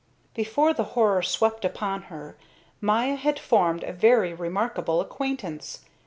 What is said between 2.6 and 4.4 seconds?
Maya had formed a very